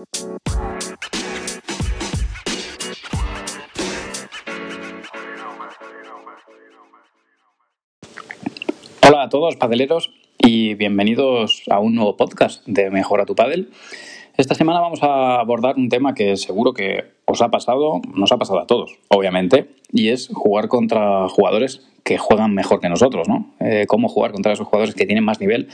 [0.00, 0.08] Hola
[9.24, 13.68] a todos, padeleros, y bienvenidos a un nuevo podcast de Mejora tu Padel.
[14.38, 18.38] Esta semana vamos a abordar un tema que seguro que os ha pasado, nos ha
[18.38, 23.52] pasado a todos, obviamente, y es jugar contra jugadores que juegan mejor que nosotros, ¿no?
[23.60, 25.68] Eh, cómo jugar contra esos jugadores que tienen más nivel.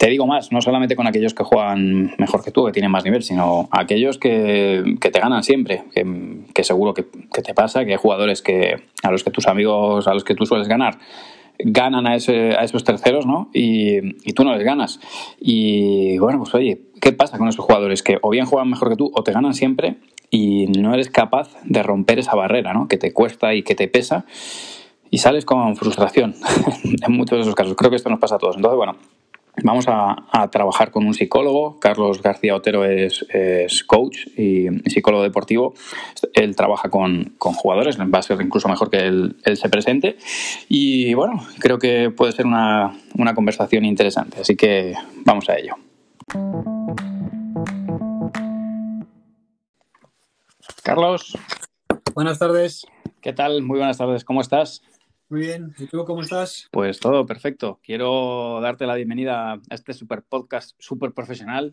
[0.00, 3.04] Te digo más, no solamente con aquellos que juegan mejor que tú, que tienen más
[3.04, 5.84] nivel, sino aquellos que, te ganan siempre,
[6.54, 10.14] que, seguro que, te pasa, que hay jugadores que, a los que tus amigos, a
[10.14, 10.96] los que tú sueles ganar,
[11.58, 13.50] ganan a esos terceros, ¿no?
[13.52, 15.00] Y, y, tú no les ganas.
[15.38, 18.96] Y bueno, pues oye, ¿qué pasa con esos jugadores que o bien juegan mejor que
[18.96, 19.96] tú o te ganan siempre
[20.30, 22.88] y no eres capaz de romper esa barrera, ¿no?
[22.88, 24.24] Que te cuesta y que te pesa
[25.10, 26.36] y sales con frustración
[27.06, 27.76] en muchos de esos casos.
[27.76, 28.56] Creo que esto nos pasa a todos.
[28.56, 28.96] Entonces, bueno,
[29.62, 31.78] Vamos a, a, trabajar con un psicólogo.
[31.80, 35.74] Carlos García Otero es, es, coach y psicólogo deportivo.
[36.34, 40.16] Él trabaja con, con, jugadores, va a ser incluso mejor que él, él, se presente.
[40.68, 44.40] Y bueno, creo que puede ser una, una conversación interesante.
[44.40, 45.74] Así que vamos a ello.
[50.82, 51.36] Carlos.
[52.14, 52.86] Buenas tardes.
[53.20, 53.62] ¿Qué tal?
[53.62, 54.24] Muy buenas tardes.
[54.24, 54.82] ¿Cómo estás?
[55.30, 56.68] Muy bien, ¿y tú cómo estás?
[56.72, 57.78] Pues todo perfecto.
[57.84, 61.72] Quiero darte la bienvenida a este super podcast súper profesional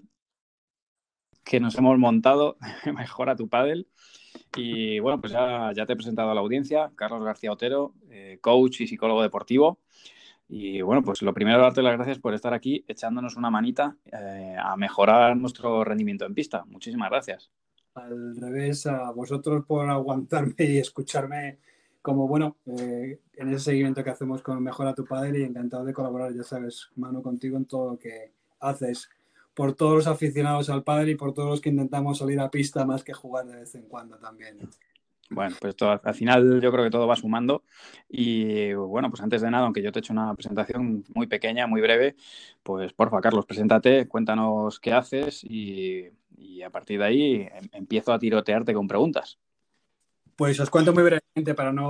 [1.44, 2.58] que nos hemos montado,
[2.95, 3.88] Mejora tu Padel.
[4.55, 8.38] Y bueno, pues ya, ya, te he presentado a la audiencia, Carlos García Otero, eh,
[8.41, 9.80] coach y psicólogo deportivo.
[10.47, 14.55] Y bueno, pues lo primero, darte las gracias por estar aquí echándonos una manita eh,
[14.55, 16.64] a mejorar nuestro rendimiento en pista.
[16.67, 17.49] Muchísimas gracias.
[17.95, 21.58] Al revés, a vosotros por aguantarme y escucharme
[22.08, 25.91] como bueno, eh, en ese seguimiento que hacemos con Mejora tu Padre y encantado de
[25.91, 29.09] colaborar, ya sabes, mano contigo en todo lo que haces.
[29.53, 32.86] Por todos los aficionados al padre y por todos los que intentamos salir a pista
[32.86, 34.58] más que jugar de vez en cuando también.
[35.30, 37.64] Bueno, pues al final yo creo que todo va sumando.
[38.08, 41.67] Y bueno, pues antes de nada, aunque yo te he hecho una presentación muy pequeña,
[41.67, 42.15] muy breve,
[42.64, 46.05] pues porfa, Carlos, preséntate, cuéntanos qué haces y,
[46.37, 49.39] y a partir de ahí em, empiezo a tirotearte con preguntas.
[50.37, 51.89] Pues os cuento muy brevemente para no,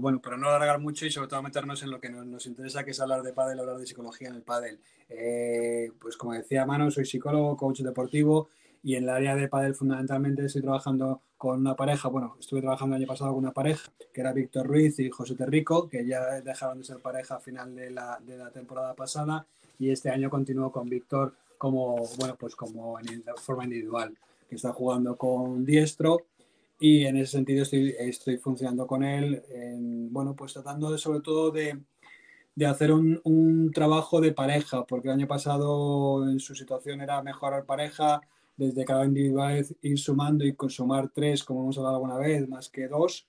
[0.00, 2.82] bueno, para no alargar mucho y sobre todo meternos en lo que nos, nos interesa,
[2.82, 4.80] que es hablar de pádel, hablar de psicología en el pádel.
[5.10, 8.48] Eh, pues como decía Mano, soy psicólogo, coach deportivo
[8.82, 12.96] y en el área de pádel fundamentalmente estoy trabajando con una pareja, bueno, estuve trabajando
[12.96, 16.40] el año pasado con una pareja que era Víctor Ruiz y José Terrico, que ya
[16.40, 19.46] dejaron de ser pareja a final de la, de la temporada pasada
[19.78, 24.16] y este año continúo con Víctor como, bueno, pues como en forma individual,
[24.48, 26.28] que está jugando con diestro
[26.82, 31.20] y en ese sentido estoy, estoy funcionando con él, en, bueno, pues tratando de, sobre
[31.20, 31.80] todo de,
[32.56, 37.22] de hacer un, un, trabajo de pareja, porque el año pasado en su situación era
[37.22, 38.20] mejorar pareja,
[38.56, 42.88] desde cada individual ir sumando y consumar tres, como hemos hablado alguna vez, más que
[42.88, 43.28] dos,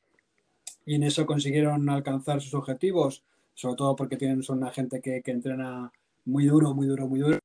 [0.83, 5.21] y en eso consiguieron alcanzar sus objetivos, sobre todo porque tienen, son una gente que,
[5.21, 5.91] que entrena
[6.25, 7.37] muy duro, muy duro, muy duro,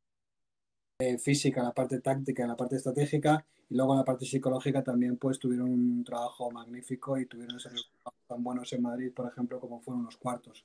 [1.00, 5.16] eh, física, la parte táctica, la parte estratégica, y luego en la parte psicológica también
[5.16, 9.60] pues tuvieron un trabajo magnífico y tuvieron esos resultados tan buenos en Madrid, por ejemplo,
[9.60, 10.64] como fueron los cuartos.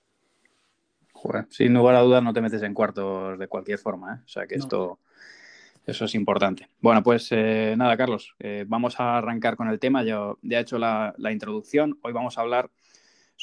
[1.14, 4.20] Joder, sin lugar a dudas no te metes en cuartos de cualquier forma, ¿eh?
[4.26, 4.64] o sea que no.
[4.64, 5.00] esto,
[5.86, 6.68] eso es importante.
[6.82, 10.62] Bueno, pues eh, nada, Carlos, eh, vamos a arrancar con el tema, ya, ya he
[10.62, 12.72] hecho la, la introducción, hoy vamos a hablar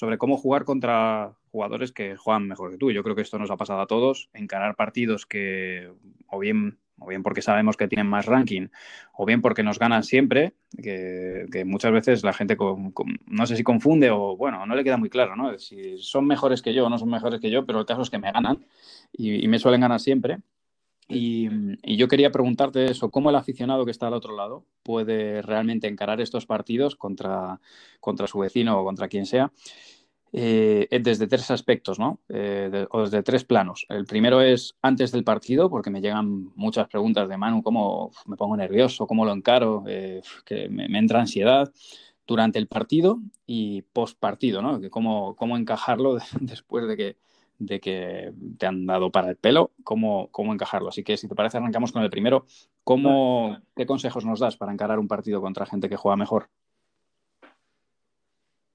[0.00, 2.90] sobre cómo jugar contra jugadores que juegan mejor que tú.
[2.90, 5.92] Yo creo que esto nos ha pasado a todos, encarar partidos que
[6.26, 8.68] o bien o bien porque sabemos que tienen más ranking,
[9.14, 12.94] o bien porque nos ganan siempre, que, muchas veces la gente con,
[13.26, 15.58] no sé si confunde o bueno, no le queda muy claro, ¿no?
[15.58, 18.10] Si son mejores que yo o no son mejores que yo, pero el caso es
[18.10, 18.64] que me ganan
[19.12, 20.38] y me suelen ganar siempre.
[21.10, 21.48] Y,
[21.82, 25.88] y, yo quería preguntarte eso, ¿cómo el aficionado que está al otro lado puede realmente
[25.88, 27.60] encarar estos partidos contra,
[28.00, 29.52] contra su vecino o contra quien sea?
[30.32, 32.20] eh, desde tres aspectos, ¿no?
[32.28, 33.86] Eh, de, o desde tres planos.
[33.88, 38.36] El primero es antes del partido, porque me llegan muchas preguntas de Manu, cómo me
[38.36, 41.72] pongo nervioso, cómo lo encaro, eh, que me, me, entra ansiedad
[42.26, 44.80] durante el partido y post partido, ¿no?
[44.80, 47.16] Que cómo, cómo encajarlo después de que,
[47.60, 50.88] de que te han dado para el pelo, cómo, cómo encajarlo.
[50.88, 52.46] Así que si te parece, arrancamos con el primero.
[52.82, 56.48] ¿Cómo, ¿Qué consejos nos das para encarar un partido contra gente que juega mejor?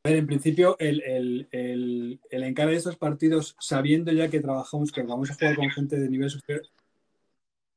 [0.04, 4.40] A ver, en principio, el, el, el, el encare de estos partidos, sabiendo ya que
[4.40, 6.68] trabajamos, que vamos a jugar con gente de nivel superior,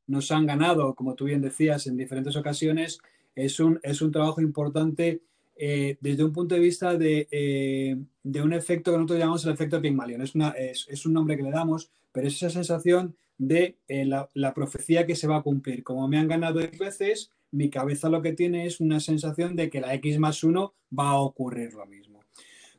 [0.07, 2.99] nos han ganado, como tú bien decías, en diferentes ocasiones,
[3.35, 5.23] es un, es un trabajo importante
[5.59, 9.53] eh, desde un punto de vista de, eh, de, un efecto que nosotros llamamos el
[9.53, 10.23] efecto Pygmalion.
[10.23, 15.07] Es, es, un nombre que le damos, pero es esa sensación de eh, la, profecía
[15.07, 15.83] que se va a cumplir.
[15.83, 19.69] Como me han ganado 10 veces, mi cabeza lo que tiene es una sensación de
[19.69, 22.21] que la X más 1 va a ocurrir lo mismo.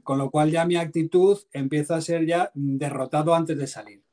[0.04, 4.04] Con lo cual ya mi actitud empieza a ser ya derrotado antes de salir.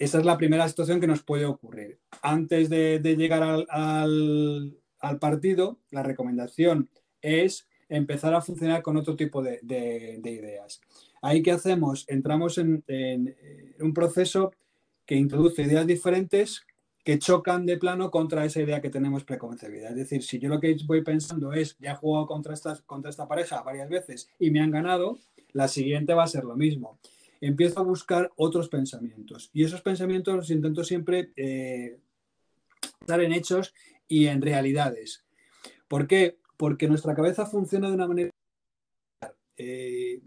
[0.00, 1.98] Esa es la primera situación que nos puede ocurrir.
[2.22, 4.78] Antes de, llegar al,
[5.20, 6.88] partido, la recomendación
[7.20, 9.60] es empezar a funcionar con otro tipo de,
[10.24, 10.80] ideas.
[11.20, 12.06] Ahí qué hacemos?
[12.08, 12.82] Entramos en,
[13.80, 14.52] un proceso
[15.04, 16.64] que introduce ideas diferentes
[17.04, 19.90] que chocan de plano contra esa idea que tenemos preconcebida.
[19.90, 23.62] Es decir, si yo lo que voy pensando es, ya he jugado contra, esta pareja
[23.62, 25.18] varias veces y me han ganado,
[25.52, 26.98] la siguiente va a ser lo mismo
[27.40, 29.50] empiezo a buscar otros pensamientos.
[29.52, 31.98] Y esos pensamientos los intento siempre eh,
[33.00, 33.74] estar en hechos
[34.06, 35.24] y en realidades.
[35.88, 36.36] ¿Por qué?
[36.60, 38.30] Porque nuestra cabeza funciona de una manera...
[39.56, 40.20] Eh,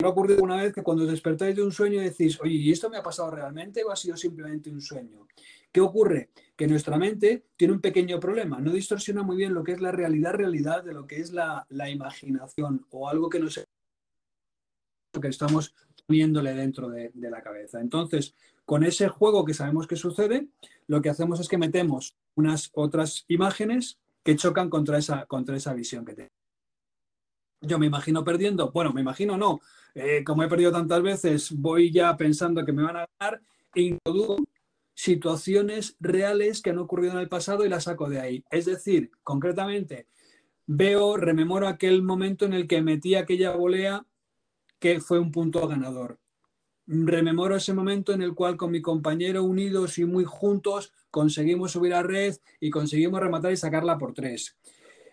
[0.00, 2.88] me ha ocurrido una vez que cuando despertáis de un sueño decís, oye, ¿y esto
[2.88, 5.28] me ha pasado realmente o ha sido simplemente un sueño?
[5.70, 6.30] ¿Qué ocurre?
[6.56, 9.92] Que nuestra mente tiene un pequeño problema, no distorsiona muy bien lo que es la
[9.92, 13.62] realidad, realidad de lo que es la, la imaginación o algo que nos
[15.20, 15.74] que estamos
[16.06, 17.78] poniéndole dentro de, la cabeza.
[17.78, 18.34] Entonces,
[18.64, 20.48] con ese juego que sabemos que sucede,
[20.86, 25.74] lo que hacemos es que metemos unas otras imágenes que chocan contra esa, contra esa
[25.74, 26.30] visión que tengo.
[27.60, 29.60] Yo me imagino perdiendo, bueno, me imagino no,
[29.94, 33.40] eh, como he perdido tantas veces, voy ya pensando que me van a ganar
[33.74, 34.44] e introduzco
[34.94, 38.44] situaciones reales que han ocurrido en el pasado y las saco de ahí.
[38.50, 40.06] Es decir, concretamente,
[40.66, 44.06] veo, rememoro aquel momento en el que metí aquella volea
[44.78, 46.18] que fue un punto ganador.
[46.86, 51.94] Rememoro ese momento en el cual con mi compañero unidos y muy juntos conseguimos subir
[51.94, 54.56] a red y conseguimos rematar y sacarla por tres.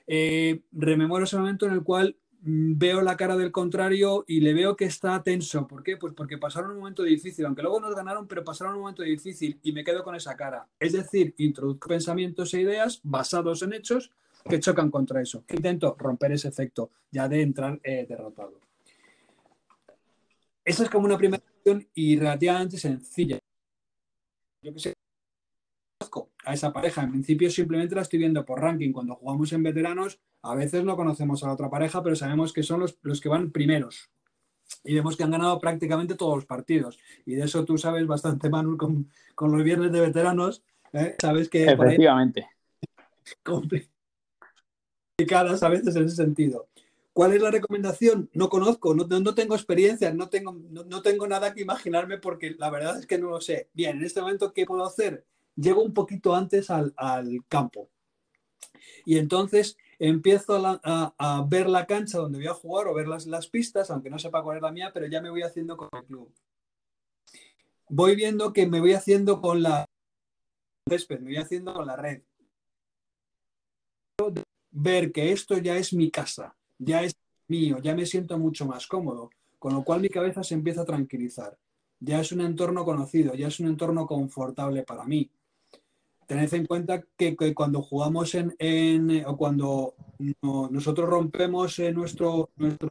[0.07, 4.53] Eh, rememoro ese momento en el cual mm, veo la cara del contrario y le
[4.53, 5.65] veo que está tenso.
[5.67, 5.95] ¿Por qué?
[5.95, 9.57] Pues porque pasaron un momento difícil, aunque luego nos ganaron, pero pasaron un momento difícil
[9.63, 10.67] y me quedo con esa cara.
[10.77, 14.11] Es decir, introduzco pensamientos e ideas basados en hechos
[14.49, 15.45] que chocan contra eso.
[15.49, 18.59] Intento romper ese efecto ya de entrar eh, derrotado.
[20.65, 21.43] Esa es como una primera
[21.93, 23.39] y relativamente sencilla.
[24.61, 24.93] Yo que sé,
[26.45, 27.03] a esa pareja.
[27.03, 28.91] En principio simplemente la estoy viendo por ranking.
[28.91, 32.63] Cuando jugamos en veteranos, a veces no conocemos a la otra pareja, pero sabemos que
[32.63, 34.09] son los, los que van primeros.
[34.83, 36.97] Y vemos que han ganado prácticamente todos los partidos.
[37.25, 40.63] Y de eso tú sabes bastante, Manu, con, con los viernes de veteranos.
[40.93, 41.15] ¿eh?
[41.19, 41.65] Sabes que...
[41.65, 42.47] Efectivamente.
[43.43, 43.91] complicadas
[45.63, 46.67] a veces en ese sentido.
[47.13, 48.29] ¿Cuál es la recomendación?
[48.33, 52.99] No conozco, no, tengo experiencia, no tengo, no, tengo nada que imaginarme porque la verdad
[52.99, 53.69] es que no lo sé.
[53.73, 55.25] Bien, en este momento, ¿qué puedo hacer?
[55.55, 56.93] Llego un poquito antes al,
[57.49, 57.89] campo.
[59.05, 63.47] Y entonces empiezo a, ver la cancha donde voy a jugar o ver las, las
[63.47, 66.05] pistas, aunque no sepa cuál es la mía, pero ya me voy haciendo con el
[66.05, 66.33] club.
[67.89, 69.85] Voy viendo que me voy haciendo con la
[70.87, 72.21] césped, me voy haciendo con la red.
[74.69, 77.15] Ver que esto ya es mi casa ya es
[77.47, 79.29] mío, ya me siento mucho más cómodo,
[79.59, 81.57] con lo cual mi cabeza se empieza a tranquilizar.
[81.99, 85.29] Ya es un entorno conocido, ya es un entorno confortable para mí.
[86.25, 89.93] Tened en cuenta que, cuando jugamos en, o cuando
[90.71, 92.89] nosotros rompemos nuestro, nuestro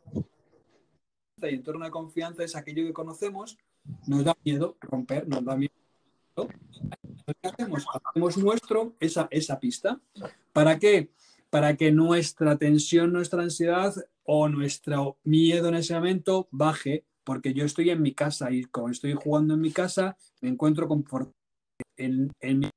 [1.42, 3.58] entorno de confianza es aquello que conocemos,
[4.06, 5.72] nos da miedo romper, nos da miedo.
[6.36, 7.86] ¿Qué hacemos?
[8.04, 9.98] Hacemos nuestro esa, esa pista.
[10.52, 11.10] ¿Para qué?
[11.50, 17.64] Para que nuestra tensión, nuestra ansiedad o nuestro miedo en ese momento baje, porque yo
[17.64, 21.34] estoy en mi casa y como estoy jugando en mi casa, me encuentro confortable
[21.96, 22.70] en, en mi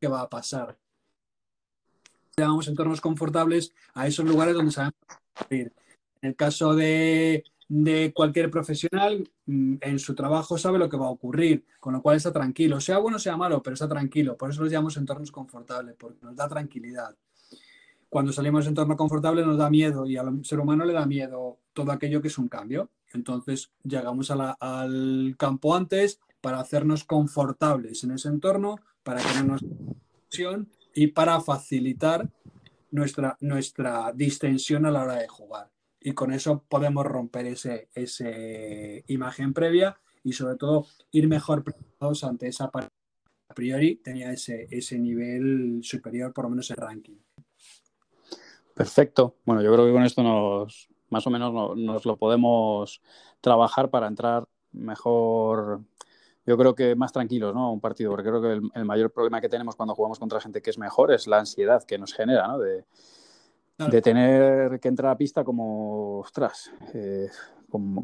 [0.00, 0.78] ¿qué va a pasar?
[2.36, 4.96] Llamamos entornos confortables a esos lugares donde sabemos
[5.50, 5.72] ir.
[6.20, 11.06] En el caso de de cualquier profesional mm, en su trabajo sabe lo que va
[11.06, 14.36] a ocurrir, con lo cual está tranquilo, sea bueno sea malo, pero está tranquilo.
[14.36, 17.16] Por eso los llamamos entornos confortables, porque nos da tranquilidad.
[18.08, 21.58] Cuando salimos de entorno confortable nos da miedo y al ser humano le da miedo
[21.72, 22.88] todo aquello que es un cambio.
[23.12, 29.64] Entonces llegamos al campo antes para hacernos confortables en ese entorno, para que no nos
[30.94, 32.28] y para facilitar
[32.90, 35.70] nuestra, nuestra distensión a la hora de jugar
[36.06, 42.22] y con eso podemos romper ese, ese imagen previa y sobre todo ir mejor preparados
[42.22, 42.92] ante esa parte.
[43.48, 47.16] A priori tenía ese, ese nivel superior, por lo menos el ranking.
[48.72, 49.34] Perfecto.
[49.44, 53.02] Bueno, yo creo que con esto nos más o menos nos lo podemos
[53.40, 55.80] trabajar para entrar mejor,
[56.46, 57.72] yo creo que más tranquilos, ¿no?
[57.72, 60.70] Un partido, porque creo que el, mayor problema que tenemos cuando jugamos contra gente que
[60.70, 62.60] es mejor es la ansiedad que nos genera, ¿no?
[63.78, 67.28] De tener que entrar a pista como, ostras, eh,
[67.68, 68.02] como,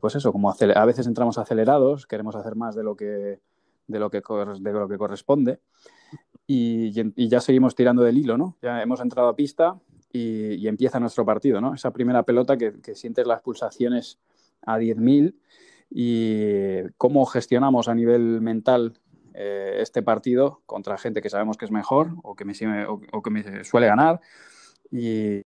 [0.00, 3.40] pues eso, como a veces entramos acelerados, queremos hacer más de lo que,
[3.86, 4.22] de lo que,
[4.60, 5.60] de lo que corresponde.
[6.46, 6.90] y,
[7.28, 8.56] ya seguimos tirando del hilo, ¿no?
[8.62, 9.78] Ya hemos entrado a pista
[10.12, 11.74] y, empieza nuestro partido, ¿no?
[11.74, 14.18] Esa primera pelota que, sientes las pulsaciones
[14.64, 15.34] a 10.000
[15.90, 18.98] y cómo gestionamos a nivel mental
[19.34, 22.54] eh, este partido contra gente que sabemos que es mejor o que me,
[22.86, 24.20] o que me suele ganar.
[24.92, 25.42] Y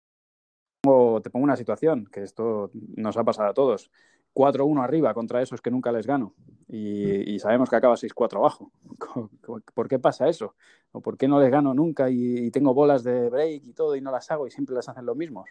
[1.23, 3.91] te pongo una situación, que esto nos ha pasado a todos.
[4.33, 6.35] 4-1 arriba contra esos que nunca les gano
[6.69, 8.71] y, sabemos que acaba 6-4 abajo.
[9.75, 10.55] ¿Por qué pasa eso?
[10.93, 14.01] ¿O por qué no les gano nunca y, tengo bolas de break y todo y
[14.01, 15.51] no las hago y siempre las hacen los mismos?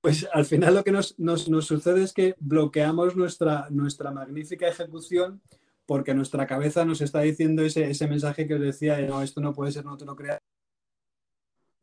[0.00, 1.16] Pues al final lo que nos,
[1.62, 5.40] sucede es que bloqueamos nuestra, nuestra magnífica ejecución
[5.86, 9.52] porque nuestra cabeza nos está diciendo ese, ese mensaje que os decía, no, esto no
[9.52, 10.38] puede ser, no te lo creas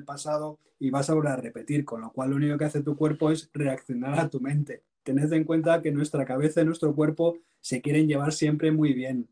[0.03, 2.95] pasado y vas a volver a repetir, con lo cual lo único que hace tu
[2.95, 7.37] cuerpo es reaccionar a tu mente tened en cuenta que nuestra cabeza y nuestro cuerpo
[7.59, 9.27] se quieren llevar siempre muy bien.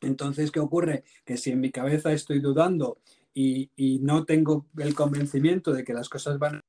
[0.00, 1.04] Entonces, ¿qué ocurre?
[1.24, 2.98] Que si en mi cabeza estoy dudando
[3.32, 3.70] y,
[4.02, 6.60] no tengo el convencimiento de que las cosas van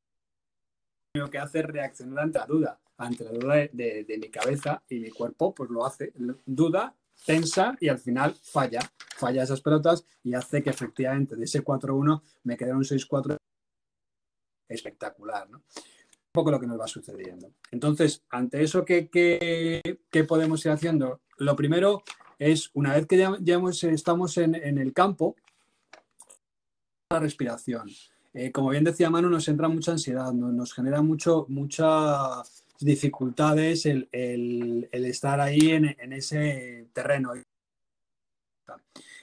[1.13, 5.00] lo que hace es reaccionar ante la duda, ante la duda de, mi cabeza y
[5.00, 6.12] mi cuerpo, pues lo hace,
[6.46, 8.79] duda, tensa y al final falla,
[9.15, 13.38] falla esas pelotas y hace que efectivamente de ese 4-1 me quede un 6-4
[14.67, 15.63] espectacular, ¿no?
[16.36, 17.53] poco lo que nos va sucediendo.
[17.72, 19.81] Entonces, ante eso, ¿qué,
[20.27, 21.22] podemos ir haciendo?
[21.38, 22.03] Lo primero
[22.38, 25.36] es, una vez que ya, estamos en, el campo,
[27.10, 27.89] la respiración.
[28.34, 34.08] Eh, como bien decía Manu, nos entra mucha ansiedad, nos, genera mucho, muchas dificultades el,
[34.91, 37.34] estar ahí en, ese terreno.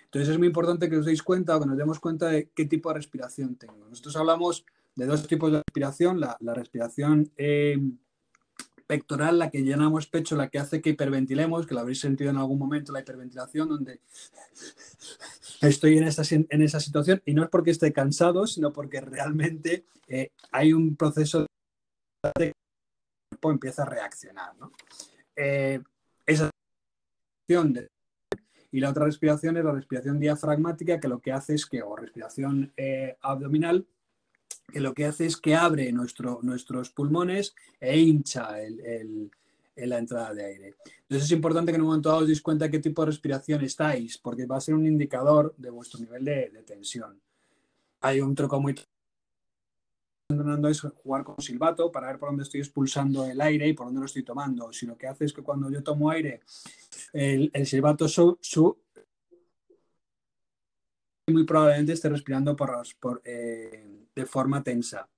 [0.04, 2.66] Entonces es muy importante que os deis cuenta o que nos demos cuenta de qué
[2.66, 3.86] tipo de respiración tengo.
[3.88, 7.78] Nosotros hablamos de dos tipos de respiración, la, respiración eh,
[8.86, 12.36] pectoral, la que llenamos pecho, la que hace que hiperventilemos, que lo habréis sentido en
[12.36, 14.00] algún momento, la hiperventilación, donde
[15.62, 19.86] estoy en esa, en esa situación y no es porque esté cansado, sino porque realmente
[20.08, 21.46] eh, hay un proceso
[22.38, 22.51] de el
[23.50, 24.54] empieza a reaccionar.
[24.56, 24.72] ¿no?
[25.36, 25.80] Eh,
[26.26, 26.50] esa
[27.48, 27.88] respiración
[28.70, 31.94] y la otra respiración es la respiración diafragmática, que lo que hace es que, o
[31.94, 32.72] respiración
[33.20, 33.86] abdominal,
[34.72, 39.30] que lo que hace es que abre nuestro, nuestros pulmones e hincha el,
[39.76, 40.74] la entrada de aire.
[41.02, 43.06] Entonces es importante que en un momento dado os deis cuenta de qué tipo de
[43.06, 47.20] respiración estáis, porque va a ser un indicador de vuestro nivel de, tensión.
[48.00, 48.74] Hay un truco muy
[50.32, 53.86] entrenando es jugar con silbato para ver por dónde estoy expulsando el aire y por
[53.86, 54.72] dónde lo estoy tomando.
[54.72, 56.40] Si lo que hace es que cuando yo tomo aire,
[57.12, 58.76] el, silbato su, su,
[61.28, 65.08] muy probablemente esté respirando por eh, de forma tensa.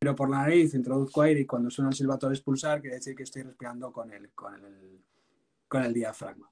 [0.00, 3.16] Pero por la nariz introduzco aire y cuando suena el silbato al expulsar, quiere decir
[3.16, 5.02] que estoy respirando con el, con el,
[5.66, 6.50] con el diafragma.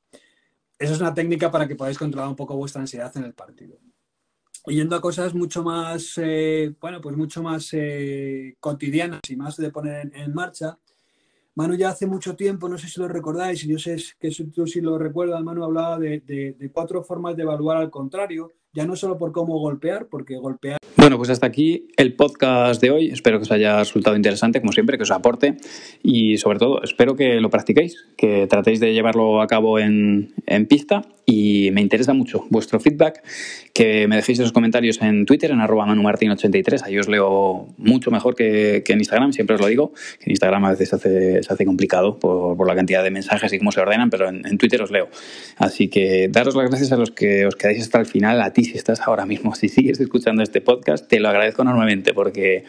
[0.79, 3.79] Esa es una técnica para que podáis controlar un poco vuestra ansiedad en el partido.
[4.66, 9.70] Yendo a cosas mucho más, eh, bueno, pues mucho más eh, cotidianas y más de
[9.70, 10.78] poner en, marcha,
[11.54, 14.66] Manu ya hace mucho tiempo, no sé si lo recordáis, y yo sé que tú
[14.66, 18.95] sí lo recuerdas, Manu hablaba de, de, cuatro formas de evaluar al contrario, ya no
[18.95, 23.11] solo por cómo golpear, porque golpear bueno, pues hasta aquí el podcast de hoy.
[23.11, 25.56] Espero que os haya resultado interesante, como siempre, que os aporte
[26.02, 30.66] y sobre todo espero que lo practiquéis, que tratéis de llevarlo a cabo en, en
[30.66, 33.23] pista y me interesa mucho vuestro feedback,
[33.75, 38.37] que me dejéis esos comentarios en Twitter, en arroba manumartin83, ahí os leo mucho mejor
[38.37, 41.52] que, en Instagram, siempre os lo digo, que en Instagram a veces se hace, se
[41.52, 44.56] hace complicado por, por, la cantidad de mensajes y cómo se ordenan, pero en, en,
[44.56, 45.09] Twitter os leo.
[45.56, 48.65] Así que daros las gracias a los que os quedáis hasta el final, a ti
[48.66, 52.64] si estás ahora mismo, si sigues escuchando este podcast, te lo agradezco enormemente porque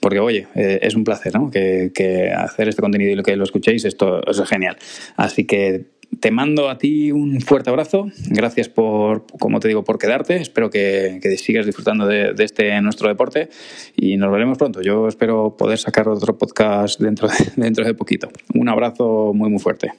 [0.00, 1.50] porque oye, eh, es un placer ¿no?
[1.50, 4.78] que, que, hacer este contenido y lo que lo escuchéis, esto, es genial.
[5.16, 8.08] Así que te mando a ti un fuerte abrazo.
[8.28, 10.36] Gracias por, como te digo, por quedarte.
[10.36, 13.48] Espero que, sigas disfrutando de, este nuestro deporte
[13.94, 14.82] y nos veremos pronto.
[14.82, 18.28] Yo espero poder sacar otro podcast dentro de, dentro de poquito.
[18.54, 19.92] Un abrazo muy, muy fuerte.